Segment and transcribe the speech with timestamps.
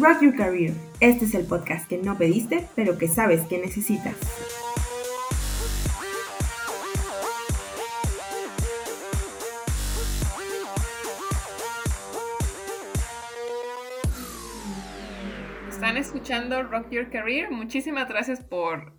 [0.00, 0.72] Rock Your Career.
[1.00, 4.16] Este es el podcast que no pediste, pero que sabes que necesitas.
[15.68, 17.50] Están escuchando Rock Your Career.
[17.50, 18.94] Muchísimas gracias por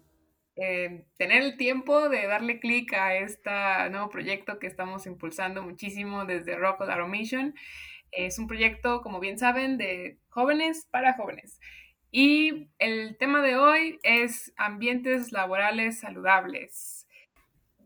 [0.55, 3.49] eh, tener el tiempo de darle clic a este
[3.89, 7.55] nuevo proyecto que estamos impulsando muchísimo desde Rock Automation.
[8.11, 11.59] Es un proyecto, como bien saben, de jóvenes para jóvenes.
[12.11, 17.07] Y el tema de hoy es ambientes laborales saludables.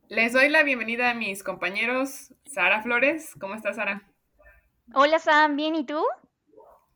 [0.10, 2.34] Les doy la bienvenida a mis compañeros.
[2.46, 4.02] Sara Flores, ¿cómo estás, Sara?
[4.94, 6.04] Hola, Sam, ¿bien y tú?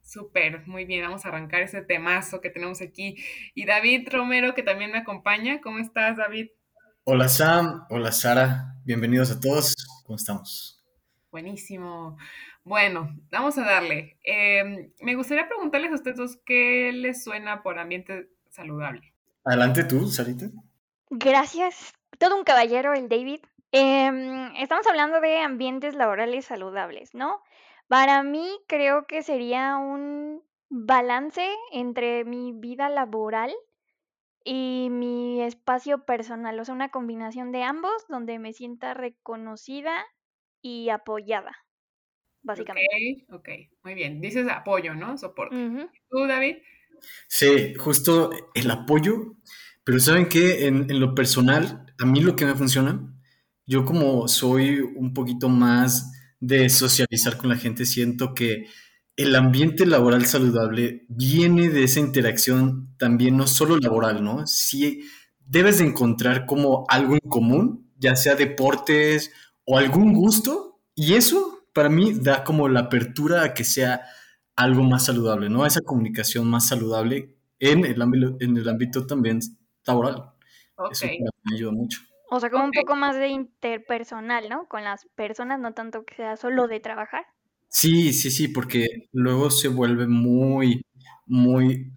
[0.01, 3.15] Súper, muy bien, vamos a arrancar ese temazo que tenemos aquí.
[3.53, 5.61] Y David Romero, que también me acompaña.
[5.61, 6.47] ¿Cómo estás, David?
[7.03, 7.85] Hola, Sam.
[7.91, 8.75] Hola, Sara.
[8.85, 9.75] Bienvenidos a todos.
[10.03, 10.78] ¿Cómo estamos?
[11.31, 12.17] Buenísimo.
[12.63, 14.17] Bueno, vamos a darle.
[14.23, 19.13] Em, me gustaría preguntarles a ustedes dos qué les suena por ambiente saludable.
[19.45, 20.47] Adelante tú, Sarita.
[21.09, 21.93] Gracias.
[22.17, 23.41] Todo un caballero, el David.
[23.71, 27.41] Em, estamos hablando de ambientes laborales saludables, ¿no?
[27.87, 33.53] Para mí creo que sería un balance entre mi vida laboral
[34.43, 40.05] y mi espacio personal, o sea, una combinación de ambos donde me sienta reconocida
[40.61, 41.55] y apoyada
[42.43, 43.25] básicamente.
[43.29, 43.49] Ok, ok,
[43.83, 44.21] muy bien.
[44.21, 45.17] Dices apoyo, ¿no?
[45.17, 45.55] Soporte.
[46.09, 46.57] ¿Tú, David?
[47.27, 49.35] Sí, justo el apoyo,
[49.83, 50.67] pero ¿saben qué?
[50.67, 52.99] En, en, lo personal, a mí lo que me funciona,
[53.65, 58.65] yo como soy un poquito más de socializar con la gente, siento que
[59.15, 64.47] el ambiente laboral saludable viene de esa interacción también, no solo laboral, ¿no?
[64.47, 65.03] Sí,
[65.39, 69.31] debes de encontrar como algo en común, ya sea deportes
[69.71, 74.01] o algún gusto, y eso para mí da como la apertura a que sea
[74.55, 75.63] algo más saludable, ¿no?
[75.63, 79.39] Esa comunicación más saludable en el ámbito, en el ámbito también
[79.85, 80.31] laboral.
[80.91, 81.99] Eso me ayuda mucho.
[82.31, 84.67] O sea, como un poco más de interpersonal, ¿no?
[84.67, 87.27] Con las personas, no tanto que sea solo de trabajar.
[87.67, 90.83] Sí, sí, sí, porque luego se vuelve muy,
[91.27, 91.93] muy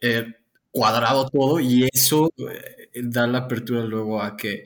[0.00, 0.26] eh,
[0.72, 4.64] cuadrado todo y eso eh, da la apertura luego a que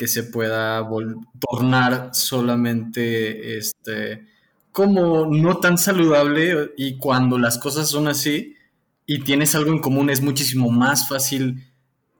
[0.00, 0.82] que se pueda
[1.38, 4.24] tornar solamente este
[4.72, 8.56] como no tan saludable y cuando las cosas son así
[9.04, 11.70] y tienes algo en común es muchísimo más fácil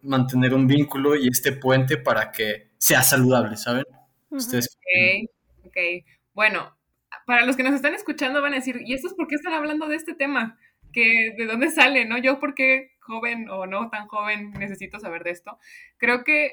[0.03, 3.87] mantener un vínculo y este puente para que sea saludable, ¿saben?
[4.29, 4.77] Ustedes.
[4.77, 5.31] Ok,
[5.69, 6.05] ok.
[6.35, 6.77] Bueno,
[7.25, 9.89] para los que nos están escuchando van a decir, ¿y estos por qué están hablando
[9.89, 10.59] de este tema?
[10.93, 12.19] que de dónde sale, ¿no?
[12.19, 15.59] Yo porque joven o no tan joven necesito saber de esto.
[15.99, 16.51] Creo que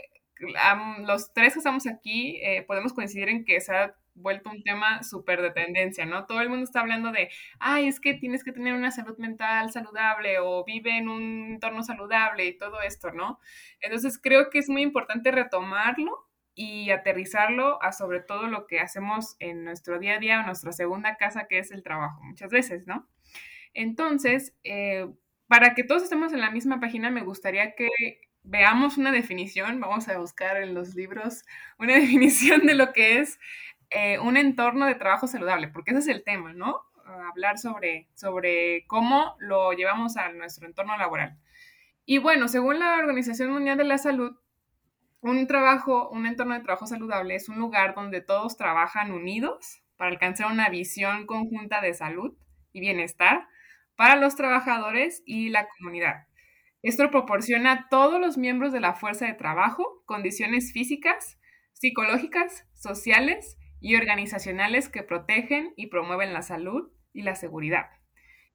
[1.05, 5.03] los tres que estamos aquí eh, podemos coincidir en que se ha vuelto un tema
[5.03, 6.25] súper de tendencia, ¿no?
[6.25, 9.71] Todo el mundo está hablando de, ay, es que tienes que tener una salud mental
[9.71, 13.39] saludable o vive en un entorno saludable y todo esto, ¿no?
[13.79, 19.35] Entonces creo que es muy importante retomarlo y aterrizarlo a sobre todo lo que hacemos
[19.39, 22.87] en nuestro día a día o nuestra segunda casa, que es el trabajo, muchas veces,
[22.87, 23.07] ¿no?
[23.75, 25.07] Entonces, eh,
[25.47, 27.89] para que todos estemos en la misma página, me gustaría que
[28.47, 31.43] veamos una definición, vamos a buscar en los libros
[31.77, 33.39] una definición de lo que es
[33.89, 36.81] eh, un entorno de trabajo saludable, porque ese es el tema, ¿no?
[37.29, 41.37] Hablar sobre, sobre cómo lo llevamos a nuestro entorno laboral.
[42.05, 44.35] Y bueno, según la Organización Mundial de la Salud,
[45.21, 50.11] un trabajo, un entorno de trabajo saludable es un lugar donde todos trabajan unidos para
[50.11, 52.37] alcanzar una visión conjunta de salud
[52.71, 53.47] y bienestar
[53.95, 56.26] para los trabajadores y la comunidad.
[56.87, 61.37] Esto proporciona a todos los miembros de la fuerza de trabajo condiciones físicas,
[61.73, 67.87] psicológicas, sociales y organizacionales que protegen y promueven la salud y la seguridad.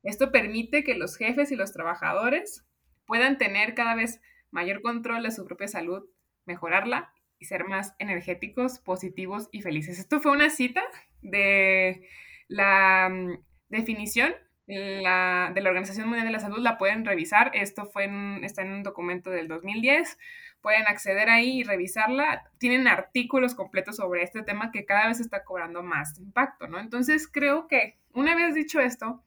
[0.02, 2.66] Esto permite que los jefes y los trabajadores
[3.04, 6.02] puedan tener cada vez mayor control de su propia salud,
[6.46, 9.98] mejorarla y ser más energéticos, positivos y felices.
[9.98, 10.82] Esto fue una cita
[11.20, 12.08] de
[12.48, 14.32] la mm, definición
[14.74, 17.50] de la Organización Mundial de la Salud la pueden revisar.
[17.54, 18.10] Esto fue
[18.42, 20.18] está en un documento del 2010.
[20.60, 22.50] Pueden acceder ahí y revisarla.
[22.58, 26.78] Tienen artículos completos sobre este tema que cada vez está cobrando más impacto, ¿no?
[26.78, 29.22] Entonces creo que una vez dicho esto,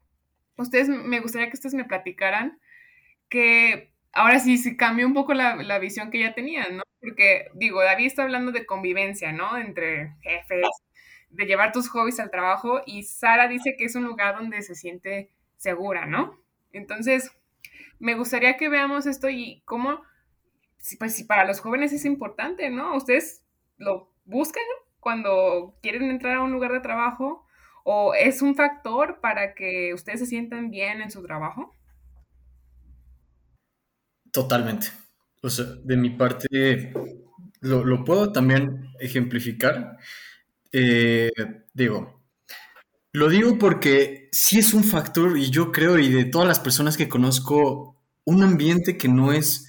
[0.57, 2.59] ustedes me gustaría que ustedes me platicaran
[3.29, 6.83] que ahora sí, sí cambió un poco la, la visión que ya tenían, ¿no?
[7.01, 9.57] Porque digo, David está hablando de convivencia, ¿no?
[9.57, 10.65] Entre jefes,
[11.29, 14.75] de llevar tus hobbies al trabajo y Sara dice que es un lugar donde se
[14.75, 16.39] siente segura, ¿no?
[16.71, 17.31] Entonces,
[17.99, 20.01] me gustaría que veamos esto y cómo,
[20.99, 22.95] pues si para los jóvenes es importante, ¿no?
[22.95, 23.43] Ustedes
[23.77, 24.63] lo buscan
[24.99, 27.45] cuando quieren entrar a un lugar de trabajo
[27.83, 31.73] o es un factor para que ustedes se sientan bien en su trabajo.
[34.31, 34.87] Totalmente.
[35.41, 36.91] O sea, de mi parte,
[37.61, 39.97] lo, puedo también ejemplificar.
[40.71, 41.31] Eh,
[41.73, 42.24] digo,
[43.15, 46.97] lo digo porque sí es un factor, y yo creo, y de todas las personas
[46.97, 49.67] que conozco, un ambiente que no es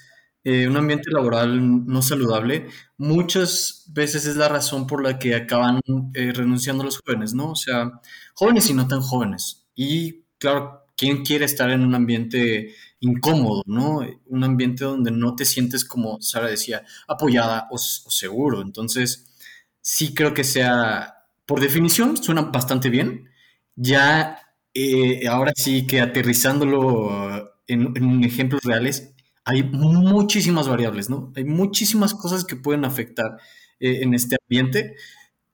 [0.48, 5.80] eh, un ambiente laboral no saludable, muchas veces es la razón por la que acaban
[6.14, 7.50] eh, renunciando los jóvenes, ¿no?
[7.50, 7.90] O sea,
[8.34, 9.66] jóvenes y no tan jóvenes.
[9.74, 14.00] Y claro, ¿quién quiere estar en un ambiente incómodo, ¿no?
[14.26, 18.62] Un ambiente donde no te sientes, como Sara decía, apoyada o, seguro.
[18.62, 19.26] Entonces,
[19.80, 23.30] sí creo que sea, por definición, suena bastante bien.
[23.76, 24.40] Ya,
[24.74, 29.14] eh, ahora sí que aterrizándolo en, ejemplos reales,
[29.44, 31.32] hay muchísimas variables, ¿no?
[31.36, 33.38] Hay muchísimas cosas que pueden afectar
[33.80, 34.96] eh, en este ambiente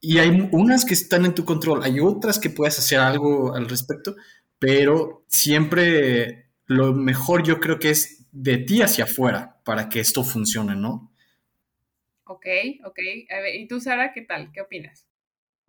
[0.00, 3.68] y hay unas que están en tu control, hay otras que puedes hacer algo al
[3.68, 4.16] respecto,
[4.58, 10.24] pero siempre lo mejor yo creo que es de ti hacia afuera para que esto
[10.24, 11.12] funcione, ¿no?
[12.24, 12.46] Ok,
[12.84, 12.98] ok.
[13.54, 14.50] ¿y tú, Sara, qué tal?
[14.52, 15.06] ¿Qué opinas?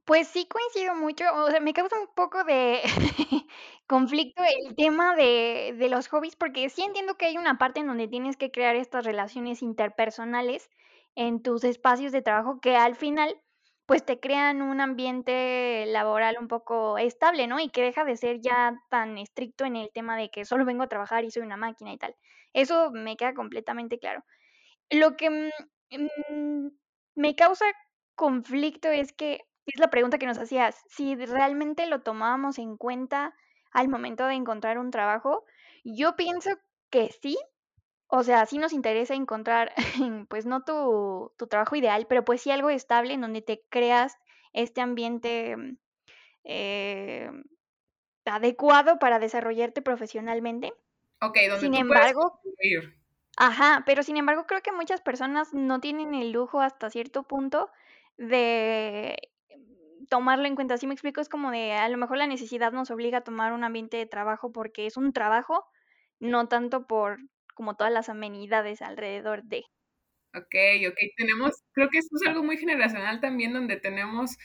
[0.06, 2.82] Pues sí coincido mucho, o sea, me causa un poco de
[3.88, 7.88] conflicto el tema de, de los hobbies, porque sí entiendo que hay una parte en
[7.88, 10.70] donde tienes que crear estas relaciones interpersonales
[11.16, 13.40] en tus espacios de trabajo que al final
[13.86, 17.60] pues te crean un ambiente laboral un poco estable, ¿no?
[17.62, 20.84] Y que deja de ser ya tan estricto en el tema de que solo vengo
[20.84, 22.16] a trabajar y soy una máquina y tal.
[22.54, 24.24] Eso me queda completamente claro.
[24.90, 25.50] Lo que mm,
[26.32, 26.70] mm,
[27.16, 27.66] me causa
[28.16, 33.36] conflicto es que, es la pregunta que nos hacías, si realmente lo tomábamos en cuenta
[33.72, 35.46] al momento de encontrar un trabajo,
[35.84, 36.52] yo pienso
[36.90, 37.38] que sí,
[38.08, 39.74] o sea, sí nos interesa encontrar,
[40.30, 44.18] pues no tu, tu trabajo ideal, pero pues sí algo estable en donde te creas
[44.54, 45.78] este ambiente mm,
[46.44, 47.32] eh,
[48.26, 50.74] adecuado para desarrollarte profesionalmente.
[51.22, 52.40] Ok, donde sin embargo,
[53.38, 57.72] ajá, pero sin embargo creo que muchas personas no tienen el lujo hasta cierto punto
[58.18, 59.33] de
[60.10, 60.78] tomarlo en cuenta.
[60.78, 63.54] Si me explico, es como de a lo mejor la necesidad nos obliga a tomar
[63.54, 65.66] un ambiente de trabajo porque es un trabajo,
[66.20, 67.20] no tanto por
[67.54, 69.64] como todas las amenidades alrededor de.
[70.36, 70.56] Ok,
[70.90, 74.38] ok, tenemos, creo que esto es algo muy generacional también, donde tenemos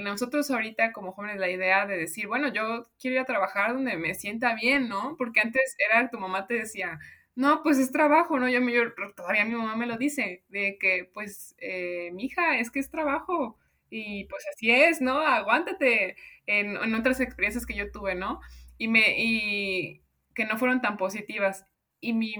[0.00, 3.96] nosotros ahorita como jóvenes la idea de decir, bueno, yo quiero ir a trabajar donde
[3.96, 5.14] me sienta bien, ¿no?
[5.16, 6.98] Porque antes era tu mamá te decía,
[7.36, 8.48] no, pues es trabajo, ¿no?
[8.48, 12.70] Yo, yo todavía mi mamá me lo dice, de que, pues, eh, mi hija, es
[12.72, 13.56] que es trabajo
[13.90, 15.20] y pues así es, ¿no?
[15.20, 18.40] Aguántate en, en otras experiencias que yo tuve, ¿no?
[18.78, 20.02] Y me, y
[20.34, 21.66] que no fueron tan positivas.
[22.00, 22.34] Y mi,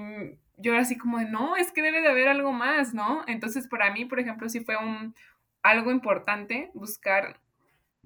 [0.56, 3.24] yo era así como de, no, es que debe de haber algo más, ¿no?
[3.26, 5.14] Entonces, para mí, por ejemplo, sí fue un,
[5.62, 7.40] algo importante buscar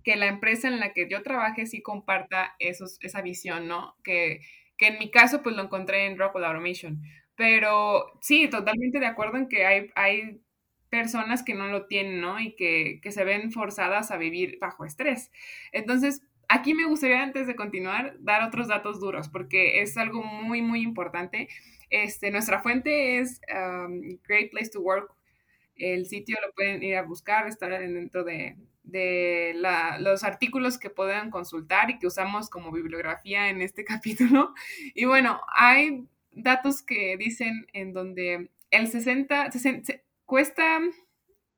[0.05, 3.97] que la empresa en la que yo trabaje sí comparta esos, esa visión, ¿no?
[4.03, 4.41] Que,
[4.77, 7.03] que en mi caso, pues lo encontré en Rockwell Automation.
[7.37, 10.41] Pero sí, totalmente de acuerdo en que hay, hay
[10.93, 12.39] personas que no lo tienen, ¿no?
[12.39, 15.33] Y que, que se ven forzadas a vivir bajo estrés.
[15.73, 16.23] Entonces,
[16.55, 20.83] Aquí me gustaría, antes de continuar, dar otros datos duros, porque es algo muy, muy
[20.83, 21.49] importante.
[21.89, 25.15] Este, nuestra fuente es um, Great Place to Work.
[25.77, 29.55] El sitio lo pueden ir a buscar, está dentro de, de
[30.01, 34.53] los artículos que puedan consultar y que usamos como bibliografía en este capítulo.
[34.95, 39.95] Y bueno, hay datos que dicen en donde el 60, 60
[40.33, 40.81] cuesta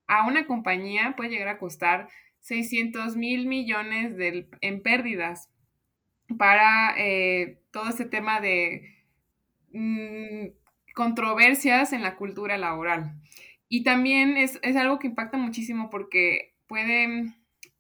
[0.09, 2.09] a una compañía, puede llegar a costar
[2.41, 5.49] 600 mil millones de, en pérdidas
[6.37, 8.97] para eh, todo este tema de
[9.71, 10.47] mm,
[10.93, 13.15] controversias en la cultura laboral.
[13.69, 17.33] Y también es, algo que impacta muchísimo porque puede,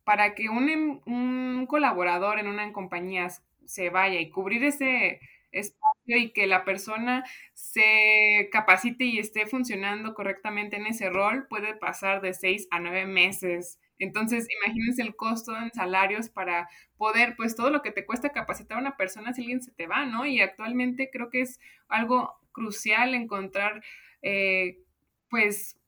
[0.04, 3.30] para que un, em, un colaborador en una compañía
[3.64, 5.18] se vaya y cubrir ese
[5.50, 11.74] espacio y que la persona se capacite y esté funcionando correctamente en ese rol, puede
[11.74, 17.54] pasar de seis a nueve meses entonces, imagínense el costo en salarios para poder, pues
[17.54, 20.26] todo lo que te cuesta capacitar a una persona si alguien se te va, ¿no?
[20.26, 23.82] Y actualmente creo que es algo crucial encontrar,
[24.22, 24.78] eh,
[25.30, 25.78] pues,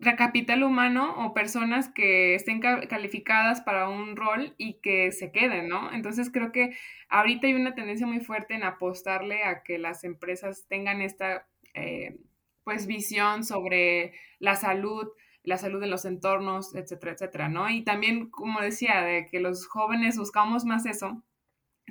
[0.00, 5.92] capital humano o personas que estén calificadas para un rol y que se queden, ¿no?
[5.92, 6.76] Entonces creo que
[7.08, 12.18] ahorita hay una tendencia muy fuerte en apostarle a que las empresas tengan esta, eh,
[12.64, 15.08] pues, visión sobre la salud,
[15.42, 17.68] la salud de los entornos, etcétera, etcétera, ¿no?
[17.68, 21.22] Y también, como decía, de que los jóvenes buscamos más eso.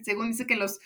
[0.01, 0.79] Según dice que los,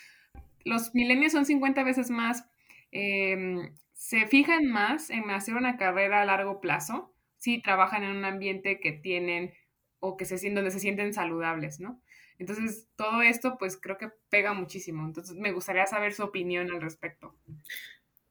[0.64, 2.46] los milenios son 50 veces más,
[2.90, 7.13] em, se fijan más en hacer una carrera a largo plazo
[7.44, 9.52] si trabajan en un ambiente que tienen
[10.00, 12.00] o que se sienten, donde se sienten saludables, ¿no?
[12.38, 15.04] Entonces, todo esto, pues creo que pega muchísimo.
[15.04, 17.34] Entonces, me gustaría saber su opinión al respecto.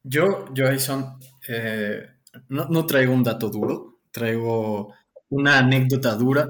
[0.02, 2.10] Yo, yo, Ayson, eh,
[2.50, 4.96] no, no traigo un dato duro, traigo
[5.30, 6.48] una anécdota dura,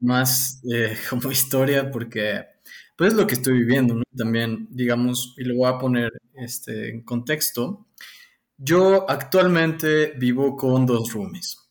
[0.00, 2.44] más eh, como historia, porque
[2.96, 4.02] pues es lo que estoy viviendo, ¿no?
[4.16, 7.86] También, digamos, y lo voy a poner este, en contexto.
[8.56, 11.67] Yo actualmente vivo con dos roomies.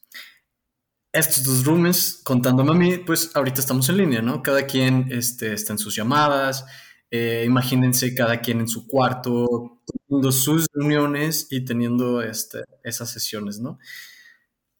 [1.18, 4.44] Estos dos roomies, contándome a mí, pues ahorita estamos en línea, ¿no?
[4.44, 6.66] Cada quien este, está en sus llamadas,
[7.10, 13.60] eh, imagínense cada quien en su cuarto, teniendo sus reuniones y teniendo este, esas sesiones,
[13.60, 13.80] ¿no?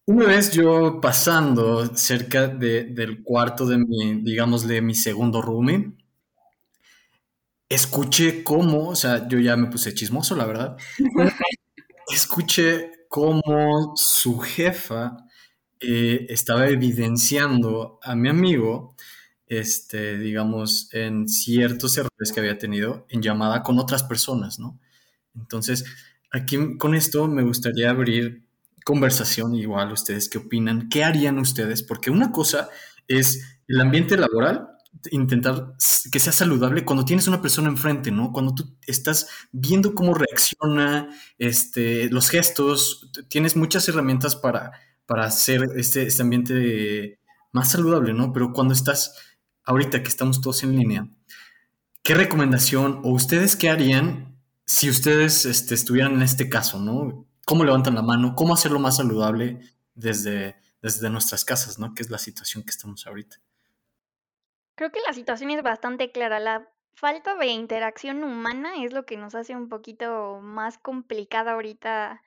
[0.08, 5.94] Una vez yo pasando cerca de- del cuarto de mi, digamos, de mi segundo roomie,
[7.70, 10.78] escuché cómo, o sea, yo ya me puse chismoso, la verdad,
[12.14, 15.18] escuché cómo su jefa
[15.80, 18.96] eh, estaba evidenciando a mi amigo,
[19.48, 24.80] este, digamos, en ciertos errores que había tenido en llamada con otras personas, ¿no?
[25.36, 25.86] Entonces,
[26.32, 28.44] aquí con esto me gustaría abrir
[28.86, 32.70] conversación, igual ustedes qué opinan, qué harían ustedes, porque una cosa
[33.08, 34.70] es el ambiente laboral,
[35.12, 35.74] intentar
[36.12, 38.32] que sea saludable cuando tienes una persona enfrente, ¿no?
[38.32, 44.72] Cuando tú estás viendo cómo reacciona, este, los gestos, tienes muchas herramientas para,
[45.08, 47.20] para hacer este, este ambiente
[47.52, 48.32] más saludable, ¿no?
[48.34, 49.16] Pero cuando estás,
[49.64, 51.08] ahorita que estamos todos en línea,
[52.04, 57.26] ¿qué recomendación o ustedes qué harían si ustedes este, estuvieran en este caso, ¿no?
[57.46, 58.36] ¿Cómo levantan la mano?
[58.36, 59.62] ¿Cómo hacerlo más saludable
[59.96, 61.96] desde, desde nuestras casas, ¿no?
[61.96, 63.38] Que es la situación que estamos ahorita.
[64.76, 66.42] Creo que la situación es bastante clara.
[66.42, 72.22] La falta de interacción humana es lo que nos hace un poquito más complicada ahorita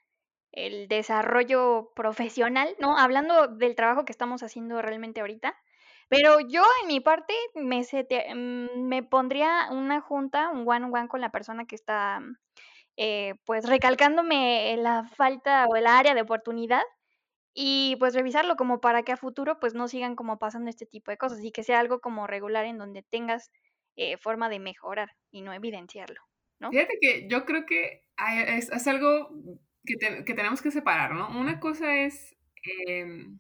[0.53, 2.99] el desarrollo profesional, ¿no?
[2.99, 5.57] Hablando del trabajo que estamos haciendo realmente ahorita.
[6.09, 11.21] Pero yo en mi parte me, sete- mm, me pondría una junta, un one-on-one con
[11.21, 12.21] la persona que está,
[12.97, 16.83] eh, pues, recalcándome la falta o el área de oportunidad
[17.55, 21.11] y pues revisarlo como para que a futuro pues no sigan como pasando este tipo
[21.11, 23.51] de cosas y que sea algo como regular en donde tengas
[23.97, 26.23] eh, forma de mejorar y no evidenciarlo,
[26.61, 26.71] ¿no?
[26.71, 28.05] Fíjate que yo creo que
[28.57, 29.31] es algo
[29.87, 31.39] que, te- tenemos que separar, ¿no?
[31.39, 32.37] Una cosa es
[32.87, 33.39] em,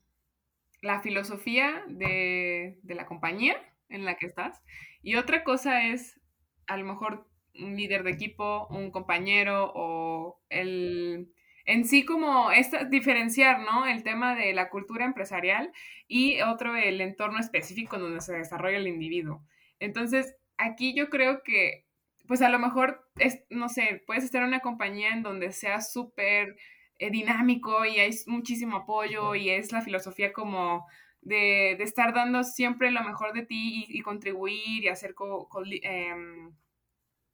[0.82, 3.56] la filosofía de, de la compañía
[3.88, 4.62] en la que estás
[5.02, 6.20] y otra cosa es
[6.66, 11.32] a lo mejor un líder de equipo, un compañero o el...
[11.66, 13.87] En sí como esta, diferenciar, ¿no?
[13.87, 15.73] El tema de la cultura empresarial
[16.09, 19.44] y otro el entorno específico donde se desarrolla el individuo.
[19.78, 21.85] Entonces, aquí yo creo que
[22.30, 25.80] pues a lo mejor es, no sé, puedes estar en una compañía en donde sea
[25.80, 26.54] súper
[27.00, 30.87] eh, dinámico y hay muchísimo apoyo y es la filosofía como
[31.22, 35.49] de, de estar dando siempre lo mejor de ti y, y contribuir y hacer co
[35.49, 36.14] co eh,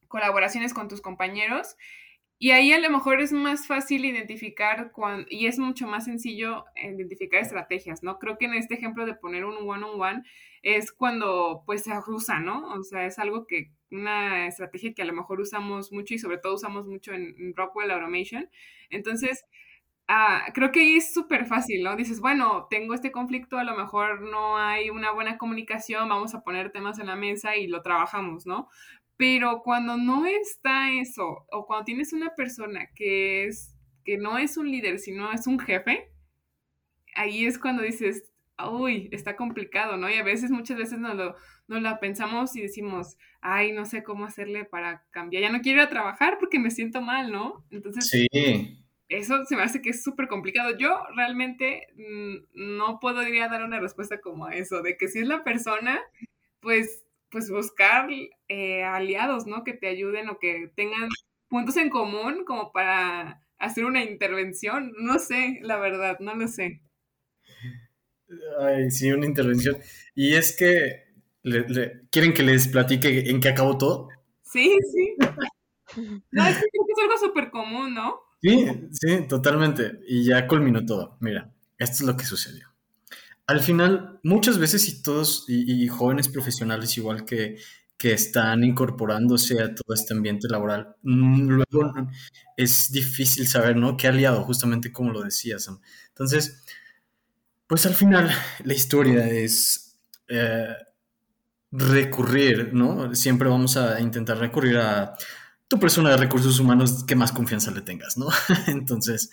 [0.08, 1.76] colaboraciones con tus compañeros.
[2.38, 6.64] Y ahí a lo mejor es más fácil identificar cuando, y es mucho más sencillo
[6.74, 8.18] identificar estrategias, ¿no?
[8.18, 10.24] Creo que en este ejemplo de poner un one-on-one -on -one
[10.66, 12.75] es cuando pues se usa, ¿no?
[12.75, 16.38] O sea, es algo que, una estrategia que a lo mejor usamos mucho y sobre
[16.38, 18.50] todo usamos mucho en, Rockwell Automation.
[18.90, 19.44] Entonces,
[20.08, 21.94] uh, creo que ahí es súper fácil, ¿no?
[21.94, 26.42] Dices, bueno, tengo este conflicto, a lo mejor no hay una buena comunicación, vamos a
[26.42, 28.68] poner temas en la mesa y lo trabajamos, ¿no?
[29.16, 34.56] Pero cuando no está eso, o cuando tienes una persona que es, que no es
[34.56, 36.11] un líder, sino es un jefe,
[37.14, 38.32] ahí es cuando dices,
[38.64, 40.08] uy, está complicado, ¿no?
[40.08, 41.36] Y a veces, muchas veces nos lo,
[41.68, 45.80] nos la pensamos y decimos, ay, no sé cómo hacerle para cambiar, ya no quiero
[45.80, 47.64] ir a trabajar porque me siento mal, ¿no?
[47.70, 48.28] Entonces, sí.
[49.08, 50.76] eso se me hace que es súper complicado.
[50.78, 52.36] Yo realmente mmm,
[52.76, 56.00] no podría dar una respuesta como a eso, de que si es la persona,
[56.60, 58.08] pues pues buscar
[58.48, 59.64] eh, aliados, ¿no?
[59.64, 61.08] Que te ayuden o que tengan
[61.48, 64.92] puntos en común como para hacer una intervención.
[64.98, 66.80] No sé, la verdad, no lo sé.
[68.61, 69.76] Ay, sí, una intervención.
[70.14, 71.04] Y es que,
[71.42, 74.09] le, le, ¿quieren que les platique en qué acabó todo?
[74.42, 75.16] Sí, sí.
[76.30, 78.21] No, es que creo que es algo súper común, ¿no?
[78.42, 80.00] Sí, sí, totalmente.
[80.06, 81.16] Y ya culminó todo.
[81.21, 82.76] Mira, esto es lo que sucedió
[83.47, 87.56] al final, muchas veces y todos, y, y jóvenes profesionales igual que,
[87.97, 91.92] que, están incorporándose a todo este ambiente laboral, mm, luego
[92.56, 93.97] es difícil saber, ¿no?
[93.97, 94.42] ¿Qué aliado?
[94.42, 95.68] Justamente como lo decías.
[96.09, 96.62] Entonces,
[97.66, 98.30] pues al final
[98.64, 100.75] la historia es eh,
[101.70, 103.14] recurrir, ¿no?
[103.14, 105.16] Siempre vamos a intentar recurrir a
[105.68, 108.28] tu persona de recursos humanos que más confianza le tengas, ¿no?
[108.68, 109.30] Entonces,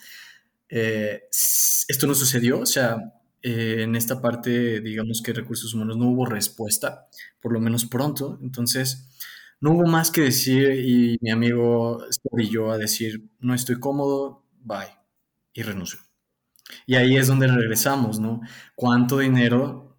[0.70, 2.98] eh, esto no sucedió, o sea,
[3.42, 7.08] eh, en esta parte, digamos que recursos humanos no hubo respuesta,
[7.42, 8.40] por lo menos pronto.
[8.42, 9.06] Entonces,
[9.62, 14.46] no hubo más que decir y mi amigo se brilló a decir, no estoy cómodo,
[14.62, 14.98] bye,
[15.54, 16.00] y renunció.
[16.86, 18.42] Y ahí es donde regresamos, ¿no?
[18.75, 19.94] ¿Cuánto dinero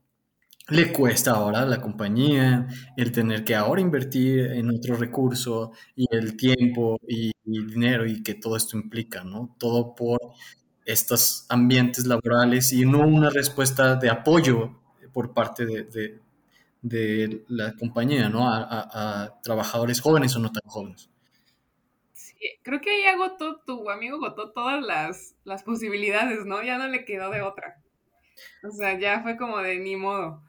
[0.68, 2.66] le cuesta ahora a la compañía
[2.96, 8.34] el tener que ahora invertir en otro recurso y el tiempo y, dinero y que
[8.34, 9.54] todo esto implica, ¿no?
[9.58, 10.18] Todo por
[10.86, 14.80] estos ambientes laborales y no una respuesta de apoyo
[15.12, 16.20] por parte de,
[16.82, 18.48] de, la compañía, ¿no?
[18.48, 21.10] A, trabajadores jóvenes o no tan jóvenes.
[22.62, 26.62] Creo que ahí agotó, tu amigo agotó todas las, las posibilidades, ¿no?
[26.62, 27.82] Ya no le quedó de otra.
[28.62, 30.42] O sea, ya fue como de ni modo.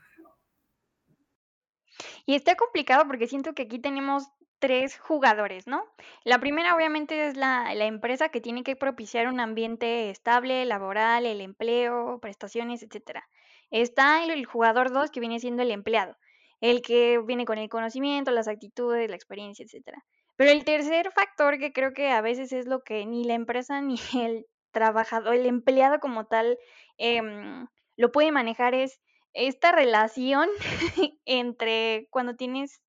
[2.25, 4.28] Y está complicado porque siento que aquí tenemos
[4.60, 5.86] tres jugadores, ¿no?
[6.24, 11.42] La primera obviamente es la, empresa que tiene que propiciar un ambiente estable, laboral, el
[11.42, 13.28] empleo, prestaciones, etcétera.
[13.70, 16.18] Está el, jugador dos que viene siendo el empleado,
[16.62, 20.04] el que viene con el conocimiento, las actitudes, la experiencia, etcétera.
[20.36, 23.82] Pero el tercer factor que creo que a veces es lo que ni la empresa
[23.82, 26.58] ni el trabajador, el empleado como tal,
[26.98, 29.00] em, lo puede manejar es
[29.34, 30.50] esta relación
[31.25, 32.82] entre cuando tienes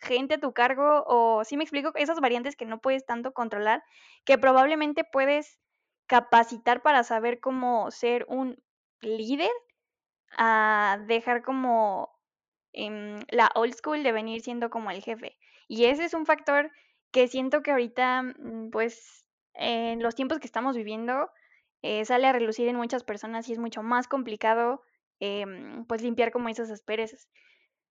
[0.00, 3.82] gente a tu cargo o, si me explico, esas variantes que no puedes tanto controlar,
[4.24, 5.58] que probablemente puedes
[6.06, 8.62] capacitar para saber cómo ser un
[9.00, 9.50] líder,
[10.36, 12.10] a dejar como
[12.72, 15.36] em, la old school de venir siendo como el jefe.
[15.68, 16.70] Y ese es un factor
[17.12, 21.30] que siento que ahorita, mm, pues, en los tiempos que estamos viviendo,
[21.82, 24.82] eh, sale a relucir en muchas personas y es mucho más complicado
[25.20, 27.28] Em, pues limpiar como esas asperezas.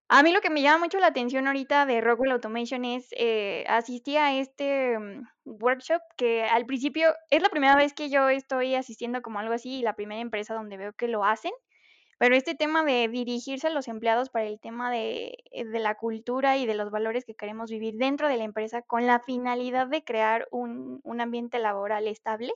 [0.08, 3.64] A mí lo que me llama mucho la atención ahorita de Rockwell Automation es, eh,
[3.68, 8.76] asistí a este mm, workshop que al principio es la primera vez que yo estoy
[8.76, 11.52] asistiendo como algo así y la primera empresa donde veo que lo hacen,
[12.18, 15.96] pero este tema de dirigirse a los empleados para el tema de, eh, de la
[15.96, 19.86] cultura y de los valores que queremos vivir dentro de la empresa con la finalidad
[19.88, 22.52] de crear un, un ambiente laboral estable,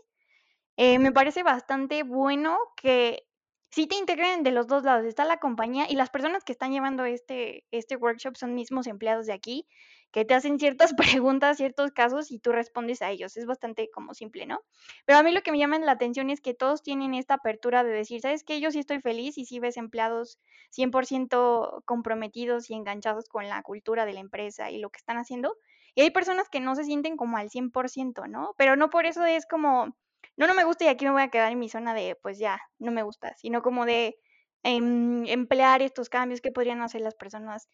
[0.77, 3.25] eh, me parece bastante bueno que
[3.71, 5.05] sí te integran de los dos lados.
[5.05, 9.27] Está la compañía y las personas que están llevando este, este workshop son mismos empleados
[9.27, 9.67] de aquí,
[10.13, 13.37] que te hacen ciertas preguntas, ciertos casos y tú respondes a ellos.
[13.37, 14.61] Es bastante como simple, ¿no?
[15.07, 17.85] Pero a mí lo que me llama la atención es que todos tienen esta apertura
[17.85, 18.61] de decir, ¿sabes qué?
[18.61, 20.39] Yo sí estoy feliz y sí ves empleados
[20.71, 25.57] 100% comprometidos y enganchados con la cultura de la empresa y lo que están haciendo.
[25.95, 28.55] Y hay personas que no se sienten como al 100%, ¿no?
[28.57, 29.95] Pero no por eso es como
[30.37, 32.39] no, no me gusta y aquí me voy a quedar en mi zona de, pues
[32.39, 34.19] ya, no me gusta, sino como de
[34.63, 37.69] em, emplear estos cambios que podrían hacer las personas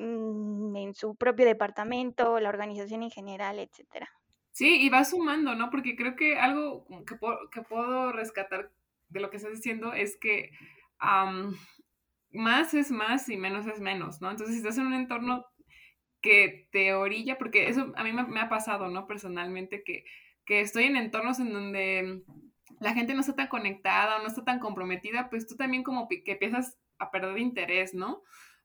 [0.00, 4.08] mm, en su propio departamento, la organización en general, etcétera.
[4.52, 5.70] Sí, y va sumando, ¿no?
[5.70, 7.16] Porque creo que algo que,
[7.52, 8.70] que puedo rescatar
[9.08, 10.50] de lo que estás diciendo es que
[12.30, 14.30] más es más y menos es menos, ¿no?
[14.30, 15.46] Entonces, si estás en un entorno
[16.20, 19.06] que te orilla, porque eso a mí me ha pasado, ¿no?
[19.06, 20.04] Personalmente, que
[20.50, 22.24] que estoy en entornos en donde
[22.80, 26.08] la gente no está tan conectada o no está tan comprometida, pues tú también como
[26.08, 28.22] que empiezas a perder interés, ¿no?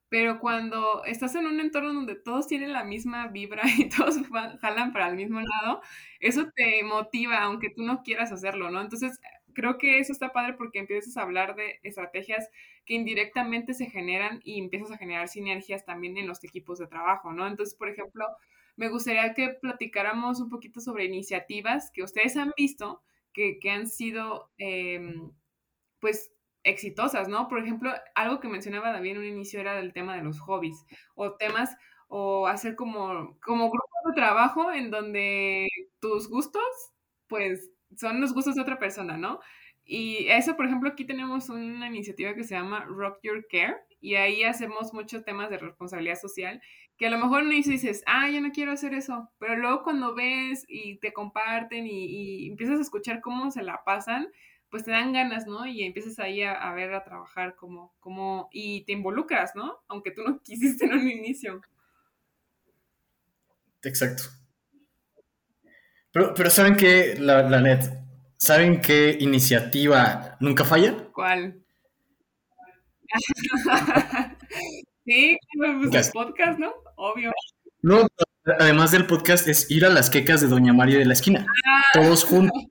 [0.08, 4.16] Pero cuando estás en un entorno donde todos tienen la misma vibra y todos
[4.60, 5.80] jalan para el mismo lado,
[6.20, 8.80] eso te motiva, aunque tú no quieras hacerlo, ¿no?
[8.80, 9.20] Entonces,
[9.52, 12.48] creo que eso está padre porque empiezas a hablar de estrategias
[12.84, 17.32] que indirectamente se generan y empiezas a generar sinergias también en los equipos de trabajo,
[17.32, 17.46] ¿no?
[17.46, 18.26] Entonces, por ejemplo,
[18.76, 24.50] me gustaría que platicáramos un poquito sobre iniciativas que ustedes han visto que, han sido,
[24.56, 25.30] em,
[26.00, 26.32] pues,
[26.66, 27.48] exitosas, ¿no?
[27.48, 30.84] Por ejemplo, algo que mencionaba David en un inicio era el tema de los hobbies
[31.14, 31.76] o temas
[32.08, 35.68] o hacer como, como grupos de trabajo en donde
[36.00, 36.62] tus gustos,
[37.26, 39.40] pues, son los gustos de otra persona, ¿no?
[39.84, 44.16] Y eso, por ejemplo, aquí tenemos una iniciativa que se llama Rock Your Care y
[44.16, 46.60] ahí hacemos muchos temas de responsabilidad social
[46.96, 50.14] que a lo mejor no dices, ah, yo no quiero hacer eso, pero luego cuando
[50.14, 54.28] ves y te comparten y, empiezas a escuchar cómo se la pasan,
[54.70, 55.66] pues te dan ganas, ¿no?
[55.66, 59.78] Y empiezas ahí a, ver, a trabajar como, como, y te involucras, ¿no?
[59.88, 61.60] Aunque tú no quisiste en un inicio.
[63.82, 64.24] Exacto.
[66.12, 67.84] Pero, pero ¿saben qué, la, la net?
[68.36, 71.08] ¿Saben qué iniciativa nunca falla?
[71.12, 71.62] ¿Cuál?
[75.04, 76.72] sí, pues el podcast, ¿no?
[76.96, 77.32] Obvio.
[77.82, 78.06] No,
[78.58, 81.46] además del podcast es ir a las quecas de Doña María de la esquina.
[81.66, 81.82] Ah.
[81.94, 82.66] Todos juntos.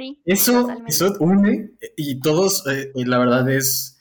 [0.00, 4.00] Sí, eso, eso une y todos, eh, la verdad es,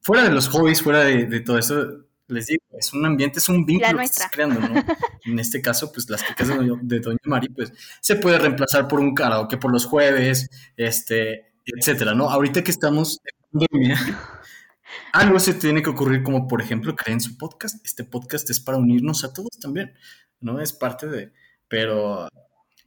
[0.00, 3.66] fuera de los hobbies, fuera de, todo eso, les digo, es un ambiente, es un
[3.66, 4.68] vínculo que estás creando, ¿no?
[5.26, 8.88] en este caso, pues las quecas de Doña, de Doña María, pues se puede reemplazar
[8.88, 12.30] por un karaoke por los jueves, este, etcétera, ¿no?
[12.30, 13.98] Ahorita que estamos en pandemia,
[15.12, 17.84] algo se tiene que ocurrir, como por ejemplo, creen su podcast.
[17.84, 19.92] Este podcast es para unirnos a todos también,
[20.40, 20.58] ¿no?
[20.58, 21.32] Es parte de.
[21.68, 22.30] Pero,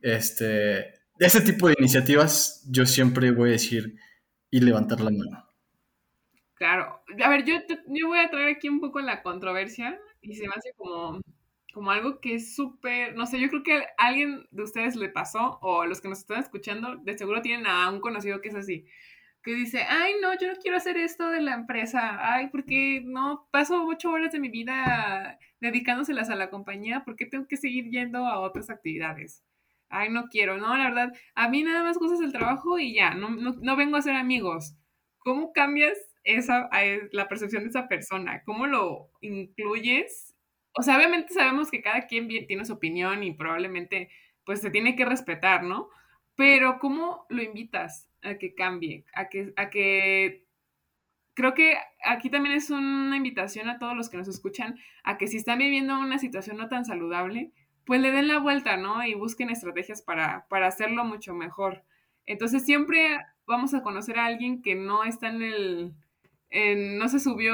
[0.02, 1.01] este.
[1.22, 3.96] Ese tipo de iniciativas, yo siempre voy a decir
[4.50, 5.46] y levantar la mano.
[6.56, 7.04] Claro.
[7.24, 7.58] A ver, yo,
[7.90, 11.22] yo voy a traer aquí un poco la controversia y se me hace como,
[11.76, 15.10] como algo que es súper, no sé, yo creo que a alguien de ustedes le
[15.10, 18.56] pasó o los que nos están escuchando, de seguro tienen a un conocido que es
[18.56, 18.88] así
[19.44, 23.48] que dice, ay, no, yo no quiero hacer esto de la empresa, ay, porque no,
[23.52, 27.90] paso ocho horas de mi vida dedicándoselas a la compañía, ¿por qué tengo que seguir
[27.90, 29.44] yendo a otras actividades?
[29.92, 33.14] Ay, no quiero, no, la verdad, a mí nada más cosas el trabajo y ya,
[33.14, 34.76] no, no, vengo a ser amigos.
[35.20, 36.70] ¿Cómo cambias esa,
[37.12, 38.42] la percepción de esa persona?
[38.46, 40.36] ¿Cómo lo incluyes?
[40.74, 44.10] O sea, obviamente sabemos que cada quien tiene su opinión y probablemente
[44.46, 45.90] pues se tiene que respetar, ¿no?
[46.36, 48.12] Pero ¿cómo lo invitas?
[48.24, 50.46] a que cambie, a que, a que
[51.34, 55.28] creo que aquí también es una invitación a todos los que nos escuchan a que
[55.28, 57.52] si están viviendo una situación no tan saludable,
[57.92, 59.06] pues le den la vuelta, ¿no?
[59.06, 61.84] Y busquen estrategias para, para hacerlo mucho mejor.
[62.26, 67.54] Entonces siempre vamos a conocer a alguien que no está en el, no se subió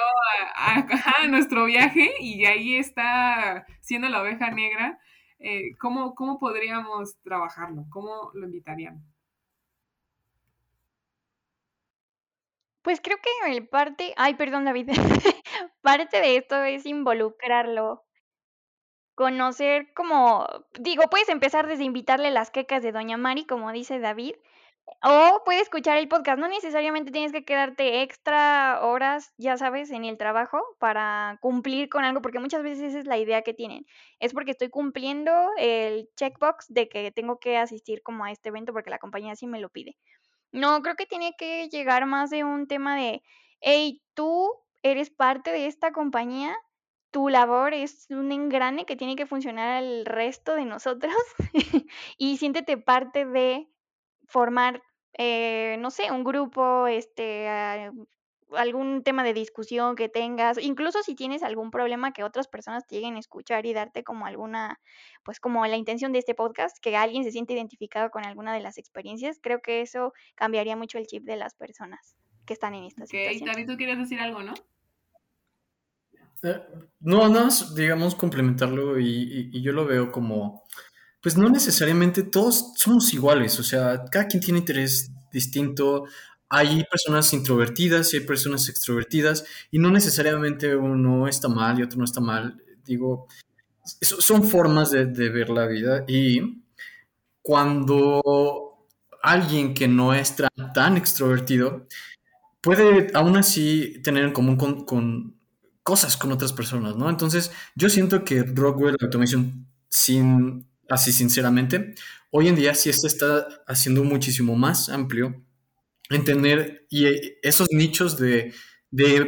[0.54, 0.76] a,
[1.23, 5.00] a, nuestro viaje y ahí está siendo la oveja negra.
[5.39, 7.88] Eh, ¿cómo, ¿Cómo podríamos trabajarlo?
[7.89, 9.04] ¿Cómo lo invitarían?
[12.84, 14.91] Pues creo que el parte ay, perdón, David.
[15.82, 18.06] Parte de esto es involucrarlo.
[19.17, 20.45] Conocer como
[20.80, 24.36] digo, puedes empezar desde invitarle las quecas de doña Mari, como dice David,
[25.01, 26.38] o puede escuchar el podcast.
[26.38, 32.03] No necesariamente tienes que quedarte extra horas, ya sabes, en el trabajo para cumplir con
[32.03, 33.88] algo, porque muchas veces esa es la idea que tienen.
[34.19, 38.71] Es porque estoy cumpliendo el checkbox de que tengo que asistir como a este evento
[38.71, 39.97] porque la compañía sí me lo pide.
[40.51, 43.23] No, creo que tiene que llegar más de un tema de,
[43.62, 44.47] hey, tú
[44.84, 46.56] eres parte de esta compañía,
[47.17, 51.15] tu labor es un engrane que tiene que funcionar al resto de nosotros
[52.19, 53.67] y siéntete parte de
[54.27, 54.84] formar,
[55.17, 57.49] eh, no sé, un grupo, este,
[58.51, 62.97] algún tema de discusión que tengas, incluso si tienes algún problema que otras personas te
[62.97, 64.80] lleguen a escuchar y darte como alguna,
[65.23, 68.60] pues como la intención de este podcast, que alguien se siente identificado con alguna de
[68.60, 72.84] las experiencias, creo que eso cambiaría mucho el chip de las personas que están en
[72.84, 73.56] esta okay, situación.
[73.56, 74.53] David, tú quieres decir algo, ¿no?
[76.43, 76.62] Eh,
[77.00, 80.63] no, no, digamos complementarlo y, y yo lo veo como,
[81.21, 86.06] pues no necesariamente todos somos iguales, o sea, cada quien tiene interés distinto,
[86.50, 92.00] hay personas introvertidas y hay personas extrovertidas y no necesariamente uno está mal y otro
[92.00, 92.62] no está mal.
[92.86, 93.28] Digo,
[93.84, 96.62] son formas de, ver la vida y
[97.41, 98.86] cuando
[99.21, 100.36] alguien que no es
[100.73, 101.88] tan, extrovertido
[102.62, 105.37] puede aún así tener en común con,
[105.88, 107.10] cosas con otras personas, ¿no?
[107.10, 111.95] Entonces, yo siento que Rockwell Automation, sin, así sinceramente,
[112.30, 115.45] hoy en día sí está haciendo muchísimo más amplio
[116.10, 118.54] entender y eh, esos nichos de,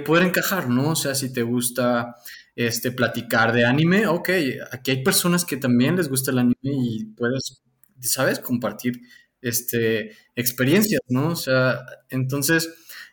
[0.06, 0.90] poder encajar, ¿no?
[0.90, 2.18] O sea, si te gusta
[2.58, 4.30] este, platicar de anime, ok,
[4.74, 7.64] aquí hay personas que también les gusta el anime y puedes,
[8.02, 8.40] ¿sabes?
[8.40, 9.00] Compartir
[9.42, 11.30] este, experiencias, ¿no?
[11.30, 12.70] O sea, entonces,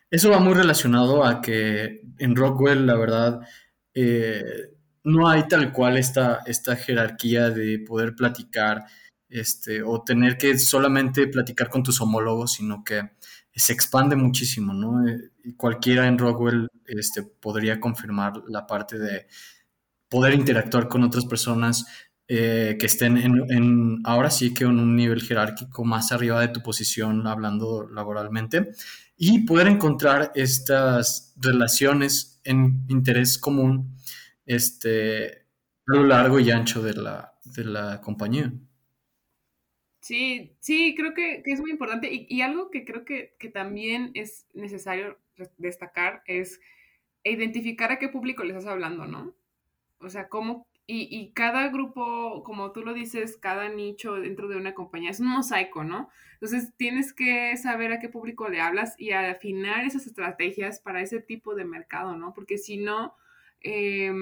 [0.09, 3.41] eso va muy relacionado a que en Rockwell, la verdad,
[3.93, 4.43] eh,
[5.03, 8.85] no hay tal cual esta, esta jerarquía de poder platicar
[9.29, 13.11] este, o tener que solamente platicar con tus homólogos, sino que
[13.53, 15.07] se expande muchísimo, ¿no?
[15.07, 19.27] Eh, cualquiera en Rockwell este, podría confirmar la parte de
[20.09, 21.85] poder interactuar con otras personas
[22.29, 26.61] eh, que estén en, ahora sí que en un nivel jerárquico más arriba de tu
[26.61, 28.71] posición hablando laboralmente
[29.17, 33.97] y poder encontrar estas relaciones en interés común
[34.45, 35.47] este,
[35.87, 38.53] a lo largo y ancho de la, de la compañía.
[40.01, 45.17] Sí, sí, creo que, es muy importante y, algo que creo que, también es necesario
[45.57, 46.61] destacar es
[47.23, 49.35] identificar a qué público les estás hablando, ¿no?
[49.99, 54.55] O sea, cómo, y, y, cada grupo, como tú lo dices, cada nicho dentro de
[54.55, 56.09] una compañía es un mosaico, ¿no?
[56.35, 61.19] Entonces tienes que saber a qué público le hablas y afinar esas estrategias para ese
[61.19, 62.33] tipo de mercado, ¿no?
[62.33, 63.15] Porque si no,
[63.61, 64.13] eh,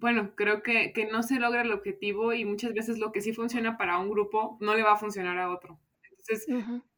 [0.00, 3.76] bueno, creo que, no se logra el objetivo y muchas veces lo que sí funciona
[3.76, 5.78] para un grupo no le va a funcionar a otro.
[6.02, 6.46] Entonces,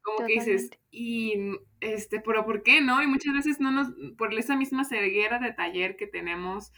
[0.02, 1.34] como que dices, y
[1.80, 3.02] este, pero ¿por qué no?
[3.02, 6.72] Y muchas veces no nos, por esa misma ceguera de taller que tenemos,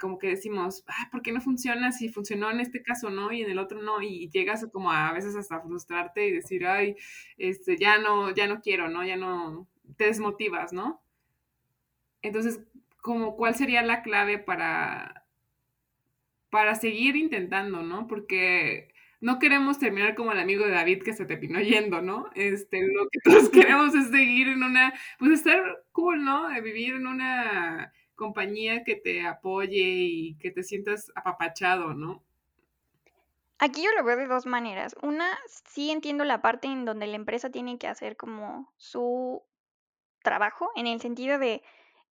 [0.00, 1.92] como que decimos, ¿por qué no funciona?
[1.92, 5.12] Si funcionó en este caso no y en el otro no, y llegas como a,
[5.12, 6.96] veces hasta frustrarte y decir, ay,
[7.38, 9.04] este, ya no, ya no quiero, ¿no?
[9.04, 11.02] Ya no, te desmotivas, ¿no?
[12.22, 12.60] Entonces,
[13.02, 15.26] como cuál sería la clave para,
[16.50, 18.06] para seguir intentando, ¿no?
[18.06, 22.30] Porque no queremos terminar como el amigo de David que se te pinó yendo, ¿no?
[22.34, 26.48] Este, lo que todos queremos es seguir en una, pues estar cool, ¿no?
[26.62, 32.22] Vivir en una compañía que te apoye y que te sientas apapachado, ¿no?
[33.58, 34.96] Aquí yo lo veo de dos maneras.
[35.02, 39.42] Una, sí entiendo la parte en donde la empresa tiene que hacer como su
[40.22, 41.62] trabajo, en el sentido de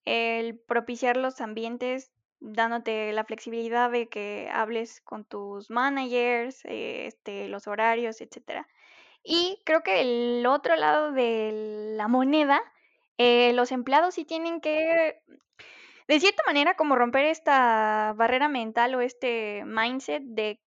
[0.05, 7.67] el propiciar los ambientes, dándote la flexibilidad de que hables con tus managers, este, los
[7.67, 8.67] horarios, etcétera.
[9.23, 12.61] Y creo que el otro lado de la moneda,
[13.17, 15.21] eh, los empleados sí tienen que,
[16.07, 20.59] de cierta manera, como romper esta barrera mental o este mindset de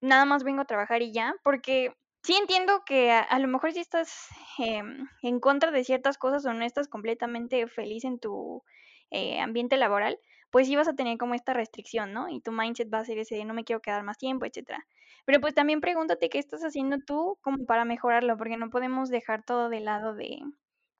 [0.00, 3.80] nada más vengo a trabajar y ya, porque sí entiendo que a, lo mejor si
[3.80, 4.28] estás
[4.58, 8.62] em, en contra de ciertas cosas o no estás completamente feliz en tu
[9.10, 10.18] eh, ambiente laboral,
[10.50, 12.28] pues sí vas a tener como esta restricción, ¿no?
[12.28, 14.86] Y tu mindset va a ser ese de no me quiero quedar más tiempo, etcétera.
[15.24, 19.44] Pero pues también pregúntate qué estás haciendo tú como para mejorarlo, porque no podemos dejar
[19.44, 20.40] todo de lado de,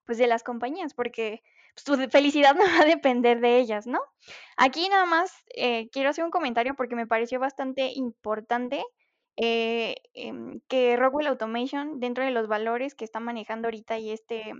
[0.07, 1.42] pues de las compañías, porque
[1.74, 4.00] pues, tu felicidad no va a depender de ellas, ¿no?
[4.56, 8.84] Aquí nada más eh, quiero hacer un comentario porque me pareció bastante importante
[9.37, 14.52] eh, em, que Rockwell Automation, dentro de los valores que está manejando ahorita y este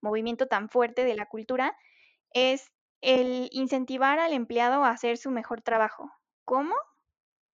[0.00, 1.76] movimiento tan fuerte de la cultura,
[2.32, 6.10] es el incentivar al empleado a hacer su mejor trabajo.
[6.44, 6.74] ¿Cómo?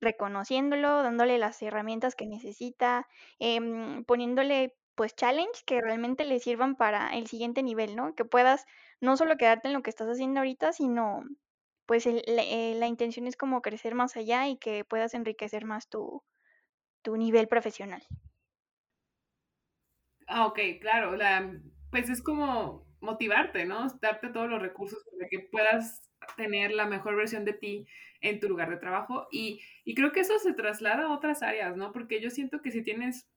[0.01, 3.07] Reconociéndolo, dándole las herramientas que necesita,
[3.39, 8.15] em, poniéndole pues challenge que realmente le sirvan para el siguiente nivel, ¿no?
[8.15, 8.67] Que puedas
[9.01, 11.23] no solo quedarte en lo que estás haciendo ahorita, sino
[11.87, 16.25] pues eh, la intención es como crecer más allá y que puedas enriquecer más tu,
[17.03, 18.03] tu nivel profesional.
[20.27, 21.15] Ah, ok, claro.
[21.15, 21.53] La,
[21.91, 23.87] pues es como motivarte, ¿no?
[24.01, 27.87] Darte todos los recursos para que puedas tener la mejor versión de ti
[28.21, 29.29] en tu lugar de trabajo.
[29.31, 31.93] Y, y creo que eso se traslada a otras áreas, ¿no?
[31.93, 33.29] Porque yo siento que si tienes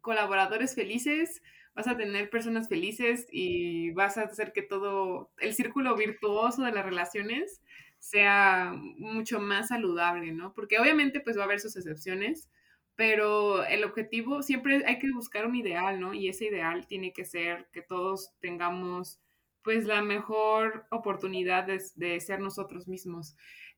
[0.00, 1.42] colaboradores felices,
[1.74, 6.72] vas a tener personas felices y vas a hacer que todo el círculo virtuoso de
[6.72, 7.60] las relaciones
[7.98, 10.52] sea mucho más saludable, ¿no?
[10.52, 12.48] Porque obviamente pues va a haber sus excepciones,
[12.96, 16.14] pero el objetivo siempre hay que buscar un ideal, ¿no?
[16.14, 19.20] Y ese ideal tiene que ser que todos tengamos
[19.64, 23.34] pues la mejor oportunidad de, ser nosotros mismos.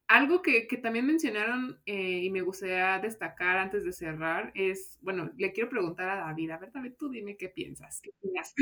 [0.08, 5.52] Algo que, también mencionaron eh, y me gustaría destacar antes de cerrar es, bueno, le
[5.52, 8.00] quiero preguntar a David, a ver, David, tú dime qué piensas.
[8.00, 8.54] ¿Qué piensas?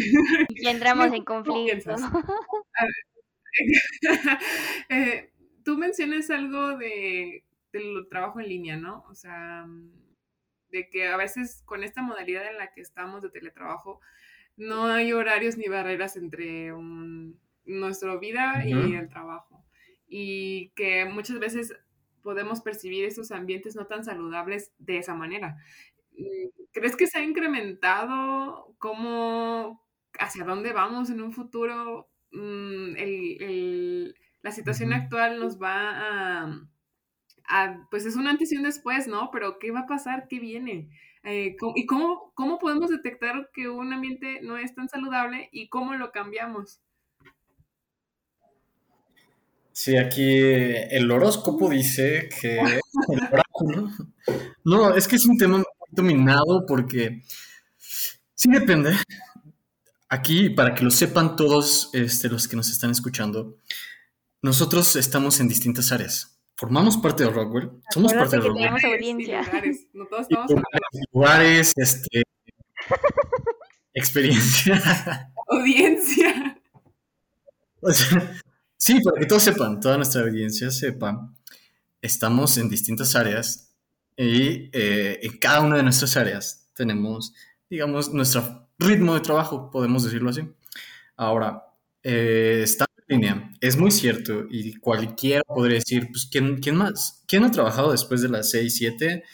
[0.48, 1.94] Y entramos en conflicto.
[4.88, 5.30] Eh,
[5.64, 9.04] tú mencionas algo de, del trabajo en línea, ¿no?
[9.08, 9.64] O sea,
[10.70, 14.00] de que a veces con esta modalidad en la que estamos de teletrabajo,
[14.56, 16.72] no hay horarios ni barreras entre
[17.64, 19.53] nuestra vida y el trabajo.
[20.16, 21.74] Y que muchas veces
[22.22, 25.56] podemos percibir esos ambientes no tan saludables de esa manera.
[26.72, 29.84] ¿Crees que se ha incrementado cómo,
[30.16, 32.08] hacia dónde vamos en un futuro?
[32.30, 32.94] Mm,
[34.42, 36.68] la situación actual nos va a
[37.90, 39.30] pues es un antes y un después, ¿no?
[39.32, 40.28] Pero ¿qué va a pasar?
[40.28, 40.90] ¿Qué viene?
[41.24, 45.94] Eh, ¿Y cómo, cómo podemos detectar que un ambiente no es tan saludable y cómo
[45.94, 46.80] lo cambiamos?
[49.74, 52.58] Sí, aquí el horóscopo dice que
[53.08, 53.90] el oráculo.
[54.64, 57.22] No, es que es un tema muy dominado porque
[58.34, 58.96] sí depende.
[60.08, 63.58] Aquí, para que lo sepan todos este, los que nos están escuchando,
[64.40, 68.56] nosotros estamos en distintas áreas formamos parte de Rockwell, somos parte de Rockwell.
[68.56, 69.42] Tenemos audiencia.
[69.42, 70.52] lugares, no todos estamos
[71.12, 72.22] lugares, este,
[73.94, 75.30] experiencia.
[75.48, 76.58] Audiencia.
[78.76, 81.32] sí, para que todos sepan, toda nuestra audiencia sepa,
[82.02, 83.74] estamos en distintas áreas
[84.16, 87.34] y eh, en cada una de nuestras áreas tenemos,
[87.70, 90.42] digamos, nuestro ritmo de trabajo, podemos decirlo así.
[91.16, 91.64] Ahora,
[92.02, 93.50] eh, está línea.
[93.60, 97.22] Es muy cierto y cualquiera podría decir, pues, ¿quién, ¿quién más?
[97.26, 99.24] ¿Quién ha trabajado después de las 6, 7?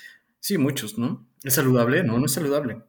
[0.41, 1.27] Sí, muchos, ¿no?
[1.45, 2.03] ¿Es saludable?
[2.05, 2.83] No, no es saludable.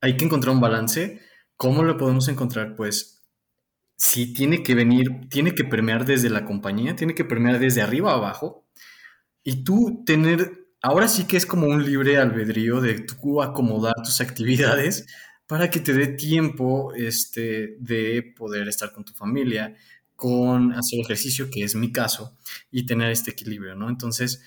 [0.00, 1.20] Hay que encontrar un balance.
[1.56, 2.76] ¿Cómo lo podemos encontrar?
[2.76, 3.17] Pues
[3.98, 8.12] sí tiene que venir, tiene que permear desde la compañía, tiene que permear desde arriba
[8.12, 8.64] a abajo.
[9.44, 14.20] Y tú tener, ahora sí que es como un libre albedrío de tú acomodar tus
[14.20, 15.06] actividades
[15.46, 19.74] para que te dé tiempo este, de poder estar con tu familia,
[20.14, 22.36] con hacer ejercicio, que es mi caso,
[22.70, 23.88] y tener este equilibrio, ¿no?
[23.88, 24.42] Entonces,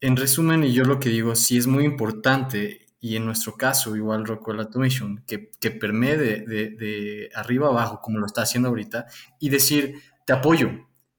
[0.00, 3.94] en resumen, y yo lo que digo, sí es muy importante, y en nuestro caso,
[3.94, 9.04] igual Rockwell Automation, que, que permee de, de, arriba abajo, como lo está haciendo ahorita,
[9.38, 10.70] y decir, te apoyo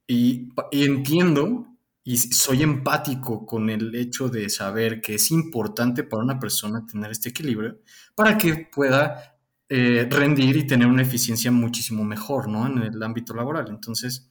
[0.04, 1.68] y, y entiendo
[2.02, 7.12] y soy empático con el hecho de saber que es importante para una persona tener
[7.12, 7.78] este equilibrio
[8.16, 9.36] para que pueda
[9.68, 12.66] eh, rendir y tener una eficiencia muchísimo mejor, ¿no?
[12.66, 13.66] En el ámbito laboral.
[13.68, 14.28] Entonces,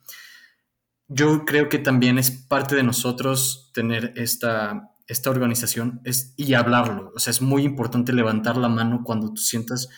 [1.07, 7.11] yo creo que también es parte de nosotros tener esta, esta organización es, y hablarlo.
[7.15, 9.89] O sea, es muy importante levantar la mano cuando tú sientas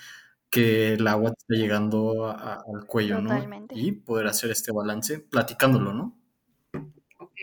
[0.49, 3.75] que el agua te está llegando al cuello, Totalmente.
[3.75, 3.81] ¿no?
[3.81, 6.17] Y poder hacer este balance platicándolo, ¿no?
[7.19, 7.35] Ok,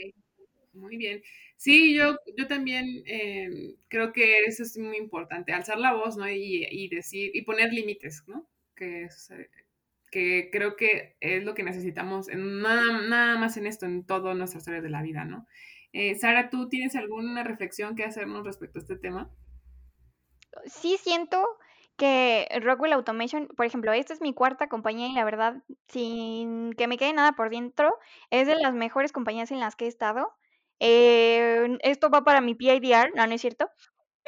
[0.72, 1.22] muy bien.
[1.57, 6.29] Sí, yo, yo también eh, creo que eso es muy importante, alzar la voz, ¿no?
[6.29, 8.48] Y, y decir, y poner límites, ¿no?
[8.74, 9.31] Que, es,
[10.11, 14.37] que creo que es lo que necesitamos, en nada, nada más en esto, en todas
[14.37, 15.46] nuestras áreas de la vida, ¿no?
[15.95, 19.31] Eh, Sara, ¿tú tienes alguna reflexión que hacernos respecto a este tema?
[20.67, 21.47] Sí siento
[21.97, 26.89] que Rockwell Automation, por ejemplo, esta es mi cuarta compañía y la verdad, sin que
[26.89, 27.97] me quede nada por dentro,
[28.31, 30.35] es de las mejores compañías en las que he estado.
[30.81, 33.71] Eh, esto va para mi PIDR, no, no es cierto.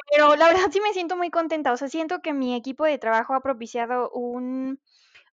[0.09, 2.97] Pero la verdad sí me siento muy contenta, o sea, siento que mi equipo de
[2.97, 4.79] trabajo ha propiciado un,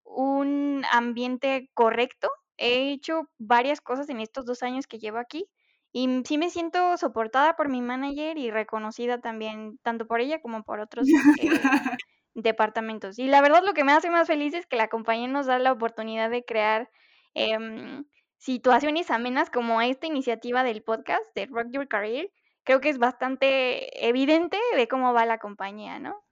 [0.03, 2.29] un ambiente correcto.
[2.57, 5.49] He hecho varias cosas en estos dos años que llevo aquí
[5.97, 10.65] y sí me siento soportada por mi manager y reconocida también, tanto por ella como
[10.65, 11.49] por otros eh,
[12.35, 13.17] departamentos.
[13.21, 15.61] Y la verdad lo que me hace más feliz es que la compañía nos da
[15.61, 16.91] la oportunidad de crear
[17.35, 18.05] em,
[18.39, 22.29] situaciones amenas como esta iniciativa del podcast de Rock Your Career,
[22.65, 26.25] creo que es bastante evidente de cómo va la compañía, ¿no?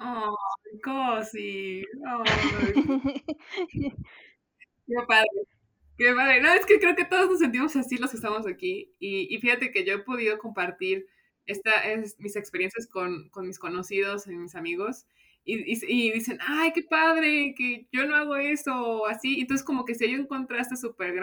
[0.00, 0.36] Oh,
[0.84, 1.82] cosi.
[2.06, 2.22] Oh.
[4.86, 5.55] Qué padre.
[5.96, 6.42] Qué padre.
[6.42, 8.94] No, es que creo que todos nos sentimos así los que estamos aquí.
[8.98, 11.06] Y, y fíjate que yo he podido compartir
[11.46, 15.06] esta, es, mis experiencias con, con, mis conocidos y mis amigos.
[15.44, 19.40] Y, y, y, dicen, ay, qué padre, que yo no hago eso, o así.
[19.40, 21.14] Entonces, como que si hay un contraste súper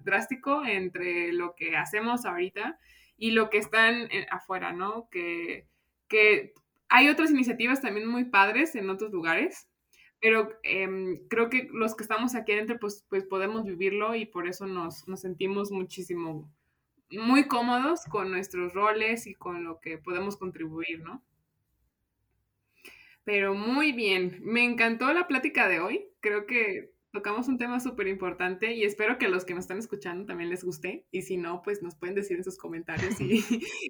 [0.00, 2.78] drástico entre lo que hacemos ahorita
[3.16, 5.08] y lo que están afuera, ¿no?
[5.10, 5.68] Que,
[6.08, 6.54] que
[6.88, 9.68] hay otras iniciativas también muy padres en otros lugares,
[10.22, 14.46] pero eh, creo que los que estamos aquí adentro, pues, pues podemos vivirlo y por
[14.46, 16.48] eso nos, nos sentimos muchísimo,
[17.10, 21.24] muy cómodos con nuestros roles y con lo que podemos contribuir, ¿no?
[23.24, 26.06] Pero muy bien, me encantó la plática de hoy.
[26.20, 30.24] Creo que tocamos un tema súper importante y espero que los que nos están escuchando
[30.24, 31.04] también les guste.
[31.10, 33.42] Y si no, pues nos pueden decir en sus comentarios y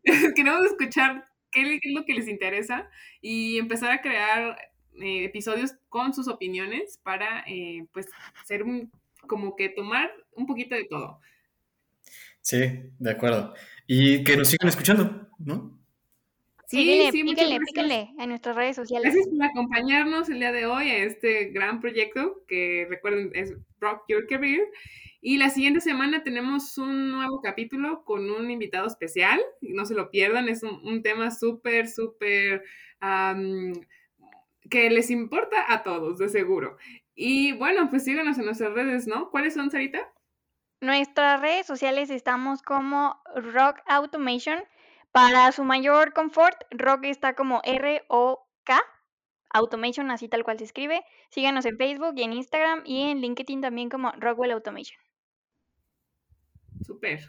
[0.35, 2.89] queremos escuchar qué es lo que les interesa
[3.21, 4.57] y empezar a crear
[5.01, 8.07] eh, episodios con sus opiniones para, eh, pues,
[8.45, 8.91] ser un,
[9.27, 11.21] como que tomar un poquito de todo.
[12.41, 12.59] Sí,
[12.99, 13.55] de acuerdo.
[13.87, 15.79] Y que nos sigan escuchando, ¿no?
[16.67, 19.13] Sí, píquenle, sí, píquenle, píquenle en nuestras redes sociales.
[19.13, 24.05] Gracias por acompañarnos el día de hoy a este gran proyecto que recuerden es Rock
[24.09, 24.63] Your Career.
[25.21, 29.39] Y la siguiente semana tenemos un nuevo capítulo con un invitado especial.
[29.61, 32.65] No se lo pierdan, es un, un tema súper, súper
[33.03, 33.73] um,
[34.71, 36.77] que les importa a todos, de seguro.
[37.15, 39.31] Y bueno, pues síganos en nuestras redes, ¿no?
[39.31, 40.13] ¿Cuáles son, Sarita?
[40.81, 44.63] Nuestras redes sociales estamos como Rock Automation.
[45.13, 48.81] Para su mayor confort, Rock está como R-O-K,
[49.51, 51.05] Automation, así tal cual se escribe.
[51.31, 54.99] Síganos en Facebook y en Instagram y en LinkedIn también como Rockwell Automation.
[56.81, 57.21] Súper.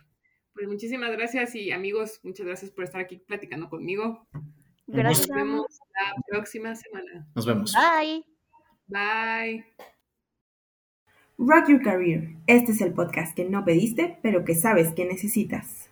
[0.54, 4.28] Pues muchísimas gracias y amigos, muchas gracias por estar aquí platicando conmigo.
[4.88, 5.30] Gracias.
[5.30, 7.28] Nos vemos la próxima semana.
[7.36, 7.74] Nos vemos.
[7.74, 8.26] Bye.
[8.88, 9.66] Bye.
[11.38, 12.36] Rock Your Career.
[12.48, 15.90] Este es el podcast que no pediste, pero que sabes que necesitas.